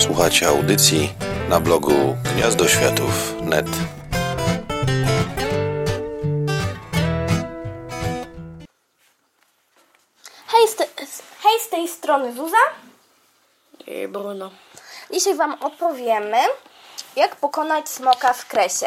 Słuchacie 0.00 0.48
audycji 0.48 1.12
na 1.48 1.60
blogu 1.60 2.16
gniazdoświatów.net. 2.34 3.66
Hej 10.46 10.68
z, 10.68 10.76
te, 10.76 10.86
hej, 11.42 11.60
z 11.60 11.68
tej 11.68 11.88
strony 11.88 12.32
Zuza. 12.34 12.56
I 13.86 14.08
Bruno. 14.08 14.50
Dzisiaj 15.12 15.34
Wam 15.34 15.56
opowiemy, 15.60 16.38
jak 17.16 17.36
pokonać 17.36 17.88
smoka 17.88 18.32
w 18.32 18.46
kresie. 18.46 18.86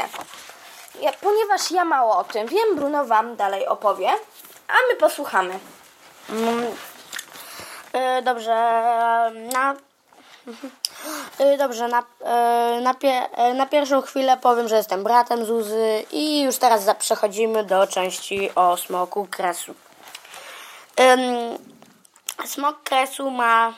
Ja, 1.02 1.14
ponieważ 1.14 1.71
ja 1.71 1.86
mało 1.86 2.18
o 2.18 2.23
tym 2.23 2.48
wiem, 2.48 2.75
Bruno 2.75 3.05
Wam 3.05 3.36
dalej 3.36 3.68
opowie, 3.68 4.09
a 4.68 4.73
my 4.89 4.95
posłuchamy. 5.00 5.59
E, 7.93 8.21
dobrze, 8.21 8.51
na... 9.54 9.75
dobrze, 11.57 11.88
na, 11.88 12.04
e, 12.21 12.82
na, 12.82 12.96
e, 13.02 13.54
na 13.54 13.66
pierwszą 13.66 14.02
chwilę 14.02 14.38
powiem, 14.38 14.68
że 14.68 14.75
jestem 14.75 15.04
bratem 15.04 15.46
Zuzy 15.46 16.04
i 16.12 16.42
już 16.42 16.57
teraz 16.57 16.86
przechodzimy 17.00 17.64
do 17.64 17.88
części 17.88 18.56
o 18.56 18.78
smoku 18.78 19.28
kresu. 19.32 19.76
Smok 22.46 22.84
kresu 22.84 23.32
ma 23.32 23.74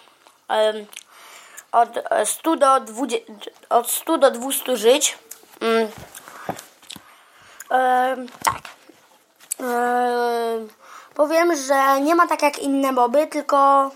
od 1.71 1.89
100 2.25 2.55
do 2.55 2.79
20, 2.79 3.33
od 3.69 3.91
100 3.91 4.17
do 4.17 4.31
200 4.31 4.77
żyć. 4.77 5.17
Mm. 5.61 5.87
Tak. 8.43 8.59
Powiem, 11.15 11.55
że 11.55 12.01
nie 12.01 12.15
ma 12.15 12.27
tak 12.27 12.41
jak 12.41 12.59
inne 12.59 12.91
moby, 12.91 13.27
tylko 13.27 13.91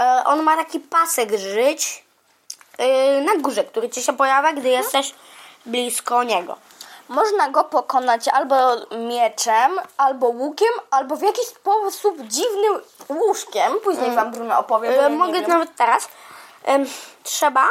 e, 0.00 0.22
on 0.24 0.42
ma 0.42 0.56
taki 0.56 0.80
pasek 0.80 1.38
żyć 1.38 1.86
e, 2.00 2.03
na 3.24 3.36
górze, 3.36 3.64
który 3.64 3.90
ci 3.90 4.02
się 4.02 4.12
pojawia, 4.16 4.52
gdy 4.52 4.68
jesteś 4.68 5.14
blisko 5.66 6.22
niego. 6.22 6.56
Można 7.08 7.48
go 7.48 7.64
pokonać 7.64 8.28
albo 8.28 8.56
mieczem, 8.98 9.80
albo 9.96 10.26
łukiem, 10.26 10.68
albo 10.90 11.16
w 11.16 11.22
jakiś 11.22 11.46
sposób 11.46 12.20
dziwnym 12.20 12.80
łóżkiem. 13.08 13.72
Później 13.84 14.10
Wam 14.10 14.30
Bruno 14.30 14.58
opowie. 14.58 14.88
bo 14.90 14.94
E, 14.94 15.02
ja 15.02 15.08
mogę 15.08 15.40
wiem. 15.40 15.50
nawet 15.50 15.76
teraz. 15.76 16.08
Trzeba 17.22 17.68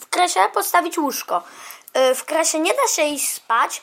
w 0.00 0.08
kresie 0.08 0.40
postawić 0.54 0.98
łóżko. 0.98 1.42
E, 1.92 2.14
w 2.14 2.24
kresie 2.24 2.60
nie 2.60 2.74
da 2.74 2.88
się 2.88 3.02
iść 3.02 3.32
spać, 3.34 3.82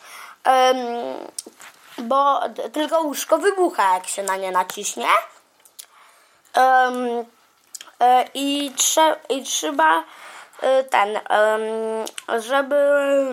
bo 1.97 2.39
tylko 2.73 3.01
łóżko 3.01 3.37
wybucha, 3.37 3.93
jak 3.93 4.07
się 4.07 4.23
na 4.23 4.35
nie 4.35 4.51
naciśnie. 4.51 5.07
I, 8.33 8.71
trze- 8.77 9.15
I 9.29 9.43
trzeba 9.43 10.03
ten, 10.89 11.17
em, 11.17 12.42
żeby, 12.42 12.75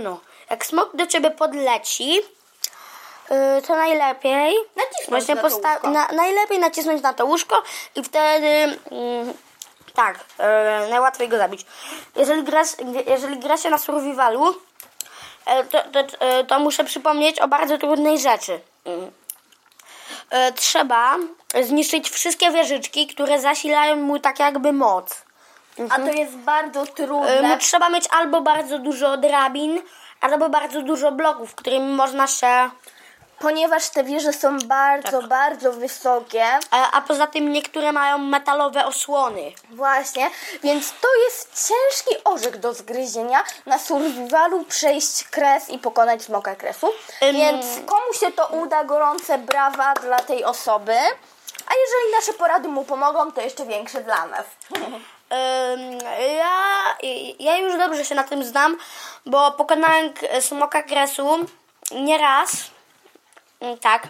no, 0.02 0.20
jak 0.50 0.66
smok 0.66 0.96
do 0.96 1.06
ciebie 1.06 1.30
podleci, 1.30 2.20
e, 3.28 3.62
to 3.62 3.76
najlepiej 3.76 4.54
Nacisnąć 4.76 5.08
właśnie 5.08 5.34
na 5.34 5.42
to 5.42 5.48
posta- 5.48 5.72
łóżko. 5.72 5.90
na, 5.90 6.08
najlepiej 6.08 6.58
nacisnąć 6.58 7.02
na 7.02 7.12
to 7.12 7.26
łóżko 7.26 7.62
i 7.94 8.02
wtedy 8.02 8.46
mm, 8.90 9.34
tak, 9.94 10.20
e, 10.38 10.86
najłatwiej 10.90 11.28
go 11.28 11.38
zabić. 11.38 11.66
Jeżeli 12.16 12.42
gra, 12.42 12.62
jeżeli 13.06 13.38
gra 13.38 13.56
się 13.56 13.70
na 13.70 13.78
survivalu, 13.78 14.54
e, 15.46 15.64
to, 15.64 15.78
to, 15.82 16.00
e, 16.20 16.44
to 16.44 16.58
muszę 16.58 16.84
przypomnieć 16.84 17.40
o 17.40 17.48
bardzo 17.48 17.78
trudnej 17.78 18.18
rzeczy. 18.18 18.60
Mm. 18.84 19.10
E, 20.30 20.52
trzeba 20.52 21.16
zniszczyć 21.62 22.10
wszystkie 22.10 22.50
wieżyczki, 22.50 23.06
które 23.06 23.40
zasilają 23.40 23.96
mu 23.96 24.18
tak 24.18 24.38
jakby 24.38 24.72
moc. 24.72 25.22
A 25.90 25.96
to 25.96 26.12
jest 26.12 26.36
bardzo 26.36 26.82
E, 26.82 26.86
trudne. 26.86 27.58
trzeba 27.58 27.88
mieć 27.88 28.04
albo 28.10 28.40
bardzo 28.40 28.78
dużo 28.78 29.16
drabin, 29.16 29.82
albo 30.20 30.48
bardzo 30.48 30.82
dużo 30.82 31.12
bloków, 31.12 31.54
którymi 31.54 31.92
można 31.94 32.26
się... 32.26 32.70
Ponieważ 33.38 33.88
te 33.88 34.04
wieże 34.04 34.32
są 34.32 34.58
bardzo, 34.58 35.22
bardzo 35.22 35.72
wysokie. 35.72 36.44
A, 36.70 36.90
a 36.90 37.00
poza 37.00 37.26
tym 37.26 37.52
niektóre 37.52 37.92
mają 37.92 38.18
metalowe 38.18 38.86
osłony. 38.86 39.52
Właśnie, 39.70 40.30
więc 40.62 40.92
to 41.00 41.08
jest 41.24 41.68
ciężki 41.68 42.24
orzech 42.24 42.58
do 42.58 42.74
zgryzienia 42.74 43.44
na 43.66 43.78
survivalu 43.78 44.64
przejść 44.64 45.24
kres 45.24 45.70
i 45.70 45.78
pokonać 45.78 46.22
smoka 46.22 46.56
kresu. 46.56 46.92
Więc 47.32 47.66
komu 47.86 48.12
się 48.20 48.32
to 48.32 48.46
uda, 48.46 48.84
gorące 48.84 49.38
brawa 49.38 49.94
dla 49.94 50.18
tej 50.18 50.44
osoby. 50.44 50.94
A 51.66 51.72
jeżeli 51.74 52.12
nasze 52.20 52.32
porady 52.32 52.68
mu 52.68 52.84
pomogą, 52.84 53.32
to 53.32 53.40
jeszcze 53.40 53.66
większe 53.66 54.00
dla 54.00 54.26
nas. 54.26 54.44
Ja, 56.36 56.96
ja 57.38 57.56
już 57.58 57.78
dobrze 57.78 58.04
się 58.04 58.14
na 58.14 58.24
tym 58.24 58.44
znam, 58.44 58.76
bo 59.26 59.52
pokonałem 59.52 60.12
smoka 60.40 60.82
kresu 60.82 61.46
nieraz. 61.90 62.52
Ym, 63.62 63.78
Tak. 63.78 64.08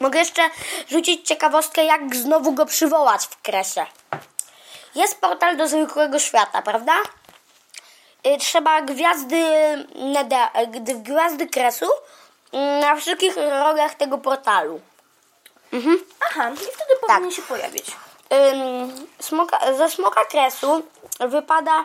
Mogę 0.00 0.18
jeszcze 0.18 0.42
rzucić 0.90 1.28
ciekawostkę, 1.28 1.84
jak 1.84 2.16
znowu 2.16 2.52
go 2.52 2.66
przywołać 2.66 3.26
w 3.26 3.42
kresie. 3.42 3.86
Jest 4.94 5.20
portal 5.20 5.56
do 5.56 5.68
zwykłego 5.68 6.18
świata, 6.18 6.62
prawda? 6.62 6.92
Y, 8.26 8.38
Trzeba 8.38 8.82
gwiazdy, 8.82 9.44
gwiazdy 10.94 11.46
kresu 11.46 11.86
ym, 12.54 12.80
na 12.80 12.96
wszystkich 12.96 13.36
rogach 13.36 13.94
tego 13.94 14.18
portalu. 14.18 14.80
Aha, 16.30 16.50
i 16.50 16.56
wtedy 16.56 16.94
powinien 17.06 17.32
się 17.32 17.42
pojawić. 17.42 17.86
Ym, 18.30 19.06
smoka, 19.20 19.58
ze 19.76 19.90
smoka 19.90 20.24
kresu 20.24 20.82
wypada 21.20 21.84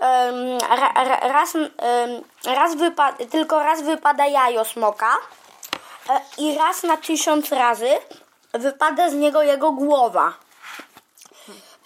ym, 0.00 0.58
ra, 0.58 1.04
ra, 1.04 1.20
raz, 1.20 1.54
ym, 1.54 1.70
raz 2.44 2.74
wypa, 2.74 3.12
tylko 3.12 3.62
raz 3.62 3.82
wypada 3.82 4.26
jajo 4.26 4.64
smoka 4.64 5.16
e, 6.08 6.20
i 6.38 6.58
raz 6.58 6.82
na 6.82 6.96
tysiąc 6.96 7.52
razy 7.52 7.90
wypada 8.54 9.10
z 9.10 9.14
niego 9.14 9.42
jego 9.42 9.72
głowa. 9.72 10.32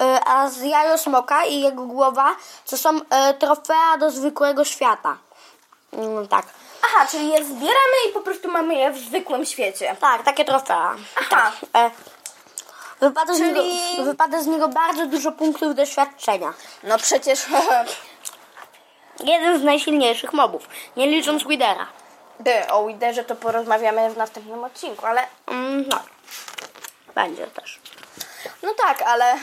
E, 0.01 0.25
a 0.25 0.49
z 0.49 0.61
jajo 0.62 0.99
smoka 0.99 1.45
i 1.45 1.61
jego 1.61 1.87
głowa 1.87 2.37
to 2.71 2.79
są 2.79 3.01
e, 3.11 3.35
trofea 3.35 3.97
do 3.99 4.11
zwykłego 4.11 4.65
świata. 4.65 5.17
Mm, 5.93 6.29
tak. 6.29 6.47
Aha, 6.83 7.07
czyli 7.11 7.31
je 7.31 7.45
zbieramy 7.45 7.97
i 8.09 8.12
po 8.12 8.21
prostu 8.21 8.51
mamy 8.51 8.75
je 8.75 8.91
w 8.91 8.99
zwykłym 8.99 9.47
świecie. 9.47 9.97
Tak, 10.01 10.23
takie 10.23 10.45
trofea. 10.45 10.95
Aha. 11.17 11.53
Tak. 11.73 11.93
Wypada, 13.03 13.35
z 13.35 13.39
Czyli- 13.39 13.53
niego, 13.53 14.05
wypada 14.05 14.43
z 14.43 14.47
niego 14.47 14.69
bardzo 14.69 15.07
dużo 15.07 15.33
punktów 15.33 15.75
doświadczenia. 15.75 16.53
No 16.83 16.99
przecież 16.99 17.47
Jeden 19.25 19.61
z 19.61 19.63
najsilniejszych 19.63 20.33
mobów, 20.33 20.69
nie 20.97 21.07
licząc 21.07 21.47
Widera. 21.47 21.87
O 22.71 22.87
Widerze 22.87 23.25
to 23.25 23.37
porozmawiamy 23.37 24.11
w 24.11 24.17
następnym 24.17 24.65
odcinku, 24.65 25.07
ale 25.07 25.21
Mm, 25.47 25.85
no, 25.89 25.99
będzie 27.15 27.47
też. 27.47 27.81
No 28.62 28.75
tak, 28.87 29.03
ale 29.03 29.35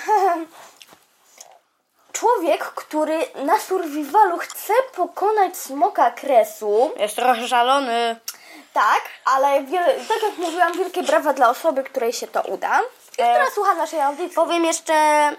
człowiek, 2.13 2.63
który 2.63 3.19
na 3.35 3.59
survivalu 3.59 4.37
chce 4.37 4.73
pokonać 4.95 5.57
smoka 5.57 6.11
kresu, 6.11 6.91
Jest 6.97 7.15
trochę 7.15 7.47
szalony. 7.47 8.15
tak, 8.73 9.01
ale 9.25 9.63
wiele, 9.63 9.93
tak 10.07 10.23
jak 10.23 10.37
mówiłam, 10.37 10.73
wielkie 10.73 11.03
brawa 11.03 11.33
dla 11.33 11.49
osoby, 11.49 11.83
której 11.83 12.13
się 12.13 12.27
to 12.27 12.41
uda, 12.41 12.79
która 13.23 13.51
słucha 13.51 13.73
naszej 13.75 14.01
audycji. 14.01 14.35
Powiem 14.35 14.65
jeszcze 14.65 14.93
mm, 14.93 15.35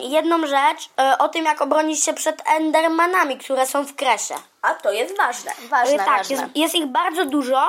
jedną 0.00 0.46
rzecz 0.46 0.88
e, 1.00 1.18
o 1.18 1.28
tym, 1.28 1.44
jak 1.44 1.62
obronić 1.62 2.04
się 2.04 2.14
przed 2.14 2.42
Endermanami, 2.48 3.38
które 3.38 3.66
są 3.66 3.84
w 3.84 3.94
kresie. 3.96 4.34
A 4.62 4.74
to 4.74 4.92
jest 4.92 5.16
ważne, 5.16 5.52
ważne, 5.68 5.94
E, 5.94 5.98
tak, 5.98 6.06
ważne. 6.18 6.36
jest, 6.36 6.56
jest 6.56 6.74
ich 6.74 6.86
bardzo 6.86 7.24
dużo 7.24 7.68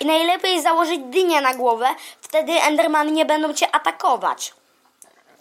i 0.00 0.06
najlepiej 0.06 0.62
założyć 0.62 1.00
dynię 1.00 1.40
na 1.40 1.54
głowę, 1.54 1.86
wtedy 2.20 2.52
Endermany 2.52 3.10
nie 3.10 3.24
będą 3.24 3.54
cię 3.54 3.74
atakować. 3.74 4.54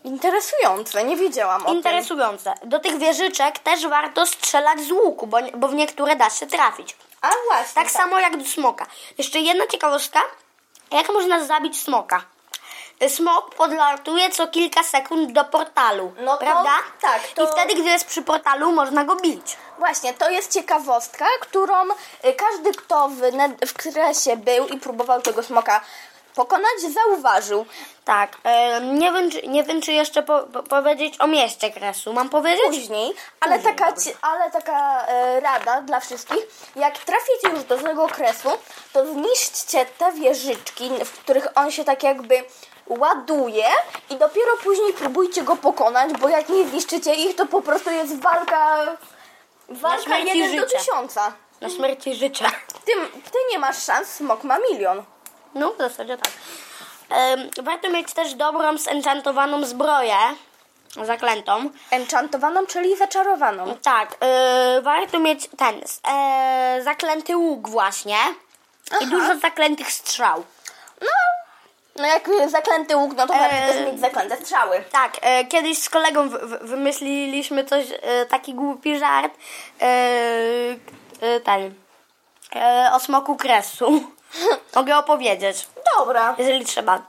Interesujące, 0.03 1.03
nie 1.03 1.15
wiedziałam 1.17 1.61
o 1.61 1.65
tym. 1.65 1.75
Interesujące. 1.75 2.53
Do 2.63 2.79
tych 2.79 2.97
wieżyczek 2.97 3.59
też 3.59 3.87
warto 3.87 4.25
strzelać 4.25 4.79
z 4.79 4.91
łuku, 4.91 5.27
bo, 5.27 5.37
bo 5.53 5.67
w 5.67 5.73
niektóre 5.73 6.15
da 6.15 6.29
się 6.29 6.47
trafić. 6.47 6.95
A 7.21 7.27
właśnie, 7.47 7.73
Tak 7.75 7.91
samo 7.91 8.19
jak 8.19 8.37
do 8.37 8.45
smoka. 8.45 8.85
Jeszcze 9.17 9.39
jedna 9.39 9.67
ciekawostka. 9.67 10.21
Jak 10.91 11.09
można 11.09 11.43
zabić 11.45 11.81
smoka? 11.81 12.21
Smok 13.09 13.55
podlatuje 13.55 14.29
co 14.29 14.47
kilka 14.47 14.83
sekund 14.83 15.31
do 15.31 15.45
portalu, 15.45 16.13
No 16.19 16.31
to- 16.31 16.37
prawda? 16.37 16.71
tak, 17.01 17.21
to- 17.35 17.43
I 17.43 17.47
wtedy, 17.51 17.73
gdy 17.75 17.89
jest 17.89 18.05
przy 18.05 18.21
portalu, 18.21 18.71
można 18.71 19.03
go 19.03 19.15
bić. 19.15 19.57
Właśnie, 19.79 20.13
to 20.13 20.29
jest 20.29 20.53
ciekawostka, 20.53 21.25
którą 21.41 21.83
y, 22.25 22.33
każdy, 22.33 22.71
kto 22.73 23.09
w, 23.09 23.21
w 23.67 23.73
kresie 23.73 24.37
był 24.37 24.67
i 24.67 24.79
próbował 24.79 25.21
tego 25.21 25.43
smoka 25.43 25.81
pokonać, 26.35 26.79
zauważył. 26.93 27.65
Tak. 28.05 28.37
E, 28.43 28.81
nie, 28.81 29.11
wiem, 29.11 29.31
czy, 29.31 29.41
nie 29.47 29.63
wiem, 29.63 29.81
czy 29.81 29.91
jeszcze 29.93 30.23
po, 30.23 30.39
po, 30.39 30.63
powiedzieć 30.63 31.15
o 31.19 31.27
mieście 31.27 31.71
Kresu. 31.71 32.13
Mam 32.13 32.29
powiedzieć? 32.29 32.65
później, 32.65 33.13
ale 33.39 33.55
Później, 33.55 33.75
taka, 33.75 33.93
ci- 33.93 34.15
ale 34.21 34.51
taka 34.51 35.05
e, 35.07 35.39
rada 35.39 35.81
dla 35.81 35.99
wszystkich, 35.99 36.47
jak 36.75 36.97
traficie 36.97 37.49
już 37.49 37.63
do 37.63 37.77
tego 37.77 38.07
kresu, 38.07 38.49
to 38.93 39.05
zniszczcie 39.13 39.85
te 39.85 40.11
wieżyczki, 40.11 40.89
w 41.05 41.11
których 41.19 41.47
on 41.55 41.71
się 41.71 41.83
tak 41.83 42.03
jakby 42.03 42.43
ładuje 42.87 43.65
i 44.09 44.15
dopiero 44.15 44.51
później 44.63 44.93
próbujcie 44.93 45.43
go 45.43 45.55
pokonać, 45.55 46.13
bo 46.13 46.29
jak 46.29 46.49
nie 46.49 46.67
zniszczycie 46.67 47.13
ich, 47.13 47.35
to 47.35 47.45
po 47.45 47.61
prostu 47.61 47.91
jest 47.91 48.19
walka 48.21 48.77
walka 49.69 50.03
śmierć 50.03 50.33
i 50.33 50.37
jeden 50.39 50.55
do 50.55 50.67
życie. 50.67 50.77
tysiąca. 50.79 51.33
Na 51.61 51.69
śmierci 51.69 52.15
życia. 52.15 52.51
Ty, 52.85 52.91
ty 53.31 53.37
nie 53.51 53.59
masz 53.59 53.83
szans, 53.83 54.07
smok 54.09 54.43
ma 54.43 54.57
milion. 54.59 55.03
No, 55.55 55.73
w 55.73 55.77
zasadzie 55.77 56.17
tak. 56.17 56.31
Em, 57.09 57.49
warto 57.63 57.89
mieć 57.89 58.13
też 58.13 58.33
dobrą, 58.33 58.77
zenchantowaną 58.77 59.65
zbroję. 59.65 60.17
Zaklętą. 61.03 61.69
Enchantowaną, 61.91 62.65
czyli 62.65 62.97
zaczarowaną. 62.97 63.77
Tak, 63.83 64.15
e, 64.19 64.81
warto 64.81 65.19
mieć 65.19 65.49
ten 65.57 65.81
e, 66.07 66.79
zaklęty 66.83 67.37
łuk 67.37 67.69
właśnie. 67.69 68.17
I 68.91 68.95
Aha. 68.95 69.05
dużo 69.11 69.39
zaklętych 69.39 69.91
strzał. 69.91 70.43
No, 71.01 71.07
no 71.95 72.07
jak 72.07 72.29
zaklęty 72.47 72.95
łuk, 72.97 73.13
no 73.17 73.27
to 73.27 73.33
warto 73.33 73.55
Eee. 73.55 73.73
też 73.73 73.87
mieć 73.87 73.99
zaklęte 73.99 74.37
strzały. 74.37 74.83
Tak, 74.91 75.13
e, 75.21 75.45
kiedyś 75.45 75.77
z 75.77 75.89
kolegą 75.89 76.29
wymyśliliśmy 76.61 77.65
coś, 77.65 77.85
e, 78.01 78.25
taki 78.25 78.53
głupi 78.53 78.99
żart, 78.99 79.33
e, 79.81 79.85
e, 81.21 81.39
ten, 81.39 81.73
e, 82.55 82.89
o 82.93 82.99
smoku 82.99 83.35
kresu. 83.35 84.03
Mogę 84.75 84.97
opowiedzieć, 84.97 85.67
Dobra. 85.97 86.35
jeżeli 86.37 86.65
trzeba. 86.65 87.01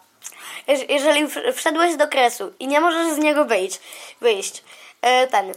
Jeż- 0.68 0.84
Jeżeli 0.88 1.28
wszedłeś 1.52 1.96
do 1.96 2.08
kresu 2.08 2.52
i 2.58 2.66
nie 2.68 2.80
możesz 2.80 3.14
z 3.14 3.18
niego 3.18 3.44
wyjść, 3.44 3.80
wyjść 4.20 4.64
e, 5.02 5.26
ten, 5.26 5.54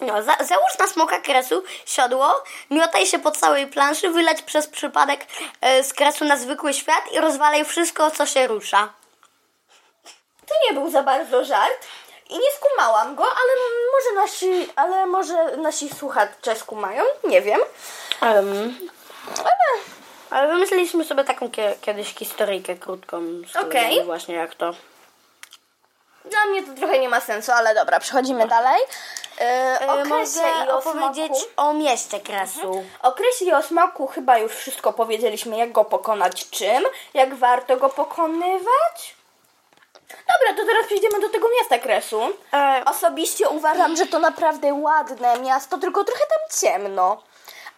no, 0.00 0.22
za, 0.22 0.36
załóż 0.36 0.78
na 0.78 0.86
smoka 0.86 1.20
kresu 1.20 1.62
siodło, 1.86 2.44
miotaj 2.70 3.06
się 3.06 3.18
po 3.18 3.30
całej 3.30 3.66
planszy, 3.66 4.10
wyleć 4.10 4.42
przez 4.42 4.66
przypadek 4.66 5.26
e, 5.60 5.84
z 5.84 5.92
kresu 5.94 6.24
na 6.24 6.36
zwykły 6.36 6.74
świat 6.74 7.12
i 7.12 7.20
rozwalaj 7.20 7.64
wszystko, 7.64 8.10
co 8.10 8.26
się 8.26 8.46
rusza. 8.46 8.88
To 10.46 10.54
nie 10.68 10.74
był 10.80 10.90
za 10.90 11.02
bardzo 11.02 11.44
żart 11.44 11.86
i 12.30 12.34
nie 12.38 12.48
skumałam 12.56 13.14
go, 13.14 13.22
ale 13.24 13.52
może 13.92 14.22
nasi, 14.22 14.68
ale 14.76 15.06
może 15.06 15.56
nasi 15.56 15.94
słuchacze 15.94 16.56
skumają, 16.56 17.02
nie 17.24 17.42
wiem. 17.42 17.60
Um, 18.22 18.78
Ale 19.40 19.82
ale 20.30 20.48
wymyśliliśmy 20.48 21.04
sobie 21.04 21.24
taką 21.24 21.48
kie- 21.50 21.74
kiedyś 21.80 22.14
historyjkę 22.14 22.74
krótką. 22.76 23.22
Okej. 23.66 24.04
Właśnie 24.04 24.34
jak 24.34 24.54
to. 24.54 24.70
dla 26.24 26.44
mnie 26.44 26.62
to 26.62 26.72
trochę 26.74 26.98
nie 26.98 27.08
ma 27.08 27.20
sensu, 27.20 27.52
ale 27.52 27.74
dobra, 27.74 28.00
przechodzimy 28.00 28.46
dalej. 28.48 28.80
E, 29.40 29.44
E, 29.80 29.86
o 29.88 29.96
kresie 30.04 30.40
Mogę 30.40 30.66
i 30.66 30.70
o 30.70 30.78
opowiedzieć 30.78 31.36
smaku. 31.36 31.52
o 31.56 31.72
mieście 31.74 32.20
kresu. 32.20 32.84
O 33.02 33.12
kresie 33.12 33.44
i 33.44 33.52
o 33.52 33.62
smaku 33.62 34.06
chyba 34.06 34.38
już 34.38 34.52
wszystko 34.52 34.92
powiedzieliśmy, 34.92 35.56
jak 35.58 35.72
go 35.72 35.84
pokonać, 35.84 36.50
czym, 36.50 36.84
jak 37.14 37.34
warto 37.34 37.76
go 37.76 37.88
pokonywać. 37.88 39.16
Dobra, 40.08 40.56
to 40.62 40.66
teraz 40.66 40.86
przejdziemy 40.86 41.20
do 41.20 41.28
tego 41.28 41.48
miasta 41.60 41.78
kresu. 41.78 42.20
E, 42.52 42.82
Osobiście 42.86 43.48
uważam, 43.48 43.96
że 43.96 44.06
to 44.06 44.18
naprawdę 44.18 44.74
ładne 44.74 45.38
miasto, 45.38 45.78
tylko 45.78 46.04
trochę 46.04 46.20
tam 46.26 46.58
ciemno. 46.60 47.22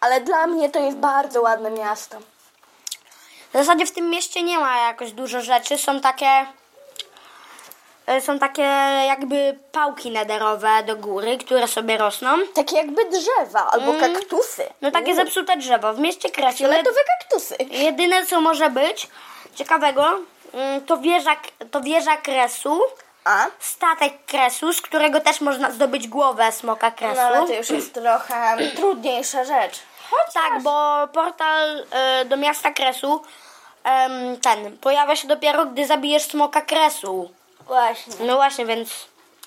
Ale 0.01 0.21
dla 0.21 0.47
mnie 0.47 0.69
to 0.69 0.79
jest 0.79 0.97
bardzo 0.97 1.41
ładne 1.41 1.71
miasto. 1.71 2.17
W 3.49 3.53
zasadzie 3.53 3.85
w 3.85 3.91
tym 3.91 4.09
mieście 4.09 4.43
nie 4.43 4.59
ma 4.59 4.77
jakoś 4.77 5.11
dużo 5.11 5.41
rzeczy. 5.41 5.77
Są 5.77 6.01
takie. 6.01 6.45
e, 8.07 8.21
Są 8.21 8.39
takie 8.39 8.61
jakby 9.07 9.59
pałki 9.71 10.11
nederowe 10.11 10.83
do 10.83 10.95
góry, 10.95 11.37
które 11.37 11.67
sobie 11.67 11.97
rosną. 11.97 12.29
Takie 12.55 12.75
jakby 12.77 13.05
drzewa 13.05 13.71
albo 13.71 13.93
kaktusy. 13.93 14.63
No 14.81 14.91
takie 14.91 15.15
zepsute 15.15 15.57
drzewo. 15.57 15.93
W 15.93 15.99
mieście 15.99 16.29
kresu. 16.29 16.57
Fioletowe 16.57 16.99
kaktusy. 17.19 17.55
Jedyne 17.69 18.25
co 18.25 18.41
może 18.41 18.69
być 18.69 19.07
ciekawego, 19.55 20.19
mm, 20.53 20.85
to 20.85 20.97
wieża, 20.97 21.35
to 21.71 21.81
wieża 21.81 22.17
kresu. 22.17 22.81
A? 23.23 23.45
Statek 23.59 24.13
kresu, 24.27 24.73
z 24.73 24.81
którego 24.81 25.19
też 25.19 25.41
można 25.41 25.71
zdobyć 25.71 26.07
głowę 26.07 26.51
smoka 26.51 26.91
kresu. 26.91 27.15
No 27.15 27.21
ale 27.21 27.47
to 27.47 27.53
już 27.53 27.69
jest 27.69 27.93
trochę 27.93 28.57
trudniejsza 28.75 29.43
rzecz. 29.43 29.79
Chociaż... 30.09 30.33
Tak, 30.33 30.61
bo 30.63 31.07
portal 31.13 31.85
e, 31.91 32.25
do 32.25 32.37
miasta 32.37 32.71
kresu 32.71 33.21
em, 33.83 34.37
ten 34.41 34.77
pojawia 34.77 35.15
się 35.15 35.27
dopiero, 35.27 35.65
gdy 35.65 35.87
zabijesz 35.87 36.23
smoka 36.23 36.61
kresu. 36.61 37.29
Właśnie. 37.67 38.13
No 38.25 38.35
właśnie, 38.35 38.65
więc. 38.65 38.89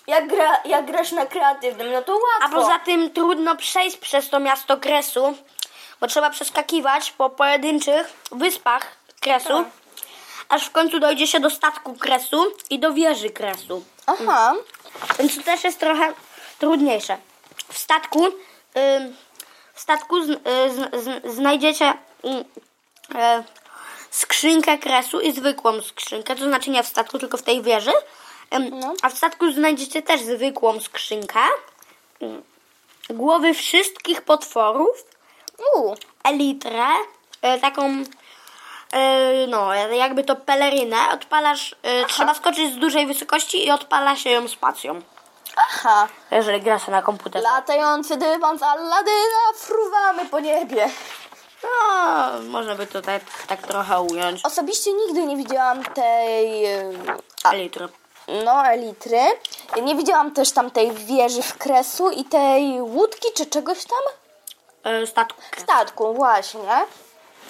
Jak, 0.07 0.27
gra, 0.29 0.61
jak 0.65 0.87
grasz 0.87 1.13
na 1.13 1.27
kreatywnym, 1.27 1.93
no 1.93 2.03
to 2.03 2.13
A 2.13 2.45
łatwo. 2.45 2.61
poza 2.61 2.79
tym 2.79 3.11
trudno 3.11 3.57
przejść 3.57 3.97
przez 3.97 4.29
to 4.31 4.41
miasto 4.41 4.77
kresu, 4.77 5.35
bo 6.01 6.07
trzeba 6.07 6.31
przeskakiwać 6.31 7.11
po 7.13 7.31
pojedynczych 7.31 8.13
wyspach 8.33 8.87
kresu, 9.21 9.49
Tak. 9.49 9.65
aż 10.49 10.65
w 10.65 10.71
końcu 10.71 11.01
dojdzie 11.01 11.27
się 11.27 11.41
do 11.41 11.51
statku 11.51 11.95
kresu 11.95 12.53
i 12.71 12.79
do 12.79 12.93
wieży 12.93 13.31
kresu. 13.31 13.85
Aha. 14.07 14.55
Więc 15.19 15.37
to 15.37 15.43
też 15.43 15.65
jest 15.65 15.81
trochę 15.81 16.13
trudniejsze. 16.59 17.17
W 17.69 17.79
statku, 17.79 18.27
w 18.75 19.32
statku 19.83 20.25
z, 20.25 20.31
y, 20.31 20.37
z, 20.71 21.05
z, 21.05 21.35
znajdziecie 21.35 21.95
ym, 22.25 22.45
e, 23.15 23.45
skrzynkę 24.11 24.79
kresu 24.79 25.21
i 25.21 25.33
zwykłą 25.33 25.83
skrzynkę, 25.83 26.37
to 26.37 26.45
znaczy 26.45 26.71
nie 26.71 26.83
w 26.83 26.87
statku, 26.87 27.19
tylko 27.19 27.37
w 27.37 27.43
tej 27.43 27.63
wieży. 27.63 27.93
No. 28.71 28.95
A 29.03 29.09
w 29.09 29.17
statku 29.17 29.53
znajdziecie 29.53 30.03
też 30.03 30.21
zwykłą 30.21 30.81
skrzynkę. 30.81 31.41
Ym, 32.23 32.43
Głowy 33.11 33.55
wszystkich 33.55 34.23
potworów, 34.23 35.05
U. 35.77 35.95
elitrę, 36.25 36.87
e, 37.43 37.59
taką 37.61 38.05
e, 38.93 39.47
no, 39.47 39.75
jakby 39.75 40.25
to 40.25 40.37
pelerynę, 40.37 40.97
odpalasz, 41.13 41.77
e, 41.83 42.05
trzeba 42.05 42.35
skoczyć 42.35 42.73
z 42.73 42.79
dużej 42.79 43.07
wysokości 43.07 43.67
i 43.67 43.71
odpala 43.71 44.17
się 44.17 44.31
ją 44.31 44.49
spacją. 44.49 45.03
Aha. 45.57 46.09
Jeżeli 46.31 46.61
gra 46.61 46.79
się 46.79 46.93
na 46.93 47.03
komputerze. 47.03 47.43
Latający 47.45 48.17
dywan 48.17 48.59
z 48.59 48.63
Alladyna, 48.63 49.53
fruwamy 49.55 50.27
po 50.27 50.41
niebie. 50.41 50.89
No, 51.63 52.29
można 52.49 52.75
by 52.75 52.87
tutaj 52.87 53.21
tak 53.47 53.63
trochę 53.63 54.01
ująć. 54.01 54.45
Osobiście 54.45 54.93
nigdy 54.93 55.27
nie 55.27 55.37
widziałam 55.37 55.85
tej... 55.85 56.65
A, 57.45 57.53
Litry. 57.55 57.89
no, 58.45 58.67
elitry. 58.67 59.21
Nie 59.83 59.95
widziałam 59.97 60.31
też 60.35 60.53
tam 60.53 60.71
tej 60.71 60.93
wieży 60.93 61.43
w 61.43 61.59
kresu 61.59 62.11
i 62.11 62.25
tej 62.25 62.81
łódki 62.83 63.29
czy 63.37 63.47
czegoś 63.47 63.85
tam? 63.85 63.99
E, 64.93 65.07
statku. 65.07 65.41
Statku, 65.59 66.15
właśnie. 66.15 66.61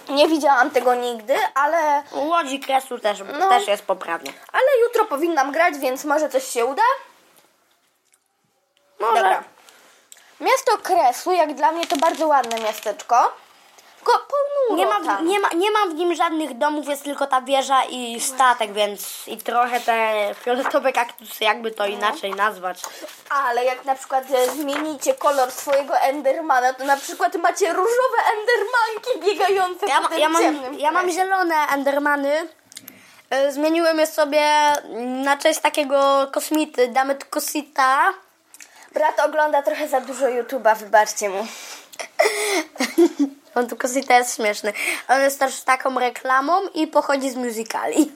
Nie 0.08 0.28
widziałam 0.28 0.70
tego 0.70 0.94
nigdy, 0.94 1.34
ale, 1.54 2.02
Łodzi 2.12 2.60
kresu 2.60 2.98
też, 2.98 3.18
No. 3.38 3.48
też 3.48 3.68
jest 3.68 3.82
poprawnie. 3.82 4.32
ale 4.52 4.64
jutro 4.86 5.04
powinnam 5.04 5.52
grać, 5.52 5.78
więc 5.78 6.04
może 6.04 6.28
coś 6.28 6.44
się 6.48 6.66
uda. 6.66 6.82
Może. 9.02 9.22
Dobra. 9.22 9.42
Miasto 10.40 10.78
Kresu, 10.78 11.32
jak 11.32 11.54
dla 11.54 11.72
mnie 11.72 11.86
to 11.86 11.96
bardzo 11.96 12.26
ładne 12.26 12.60
miasteczko. 12.60 13.32
Tylko 13.96 14.12
ponuro 14.18 14.76
Nie 14.76 14.86
ma, 14.86 15.06
tam. 15.06 15.24
w, 15.24 15.28
nie, 15.28 15.40
ma, 15.40 15.48
nie 15.48 15.70
ma 15.70 15.78
w 15.86 15.94
nim 15.94 16.14
żadnych 16.14 16.58
domów, 16.58 16.88
jest 16.88 17.04
tylko 17.04 17.26
ta 17.26 17.40
wieża 17.40 17.84
i 17.84 18.20
statek, 18.20 18.72
więc 18.72 19.28
i 19.28 19.36
trochę 19.38 19.80
te 19.80 20.34
fioletowe 20.44 20.92
kaktusy, 20.92 21.44
jakby 21.44 21.70
to 21.70 21.86
inaczej 21.86 22.30
nazwać. 22.34 22.80
Ale 23.30 23.64
jak 23.64 23.84
na 23.84 23.94
przykład 23.94 24.24
e, 24.30 24.50
zmienicie 24.50 25.14
kolor 25.14 25.50
swojego 25.50 25.98
Endermana, 25.98 26.72
to 26.74 26.84
na 26.84 26.96
przykład 26.96 27.34
macie 27.36 27.72
różowe 27.72 28.18
Endermanki 28.32 29.20
biegające 29.30 29.86
Ja, 29.86 29.96
po 29.96 30.02
ma, 30.02 30.08
tym 30.08 30.18
ja, 30.20 30.28
mam, 30.28 30.42
ciemnym 30.42 30.78
ja 30.78 30.90
mam 30.92 31.10
zielone 31.10 31.54
endermany. 31.74 32.48
E, 33.30 33.52
Zmieniłem 33.52 33.98
je 33.98 34.06
sobie 34.06 34.72
na 35.24 35.36
cześć 35.36 35.60
takiego 35.60 36.28
kosmity, 36.32 36.88
Damet 36.88 37.24
Kosita. 37.24 38.12
Brat 38.94 39.20
ogląda 39.20 39.62
trochę 39.62 39.88
za 39.88 40.00
dużo 40.00 40.26
YouTube'a, 40.26 40.76
wybaczcie 40.76 41.28
mu. 41.28 41.46
On 43.54 43.68
Kosita 43.68 44.18
jest 44.18 44.36
śmieszny. 44.36 44.72
On 45.08 45.20
jest 45.20 45.38
też 45.38 45.60
taką 45.60 45.98
reklamą 45.98 46.68
i 46.74 46.86
pochodzi 46.86 47.30
z 47.30 47.36
musicali. 47.36 48.12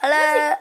Ale, 0.00 0.16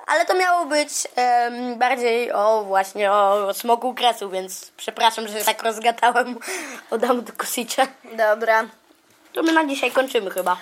ale 0.07 0.25
to 0.25 0.33
miało 0.33 0.65
być 0.65 0.89
em, 1.15 1.79
bardziej 1.79 2.31
o 2.31 2.63
właśnie 2.63 3.11
o, 3.11 3.47
o 3.47 3.53
smoku 3.53 3.93
kresu, 3.93 4.29
więc 4.29 4.71
przepraszam, 4.77 5.27
że 5.27 5.39
się 5.39 5.45
tak 5.45 5.63
rozgadałem 5.63 6.39
o 6.91 6.97
Damet 6.97 7.31
Kosicie. 7.31 7.87
Dobra. 8.03 8.65
To 9.33 9.43
my 9.43 9.53
na 9.53 9.65
dzisiaj 9.65 9.91
kończymy 9.91 10.31
chyba. 10.31 10.57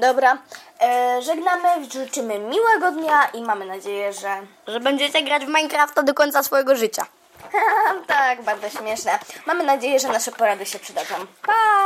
Dobra. 0.00 0.38
E, 0.80 1.22
żegnamy, 1.22 1.68
życzymy 1.92 2.38
miłego 2.38 2.92
dnia 2.92 3.28
i 3.34 3.42
mamy 3.42 3.66
nadzieję, 3.66 4.12
że... 4.12 4.36
Że 4.66 4.80
będziecie 4.80 5.22
grać 5.22 5.44
w 5.44 5.48
Minecrafta 5.48 6.02
do 6.02 6.14
końca 6.14 6.42
swojego 6.42 6.76
życia. 6.76 7.06
tak, 8.06 8.42
bardzo 8.42 8.70
śmieszne. 8.70 9.18
Mamy 9.46 9.64
nadzieję, 9.64 10.00
że 10.00 10.08
nasze 10.08 10.32
porady 10.32 10.66
się 10.66 10.78
przydadzą. 10.78 11.14
Pa! 11.46 11.85